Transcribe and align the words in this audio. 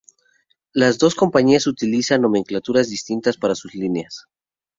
Las 0.73 0.97
dos 0.97 1.13
compañías 1.13 1.67
utilizan 1.67 2.23
nomenclaturas 2.23 2.89
distintas 2.89 3.37
para 3.37 3.53
sus 3.53 3.75
líneas. 3.75 4.25